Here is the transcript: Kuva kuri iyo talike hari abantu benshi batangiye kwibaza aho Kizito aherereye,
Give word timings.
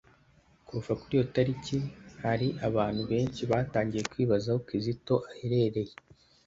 Kuva 0.67 0.91
kuri 0.99 1.13
iyo 1.17 1.25
talike 1.33 1.77
hari 2.23 2.47
abantu 2.67 3.01
benshi 3.11 3.41
batangiye 3.51 4.03
kwibaza 4.11 4.47
aho 4.51 4.59
Kizito 4.67 5.15
aherereye, 5.31 5.93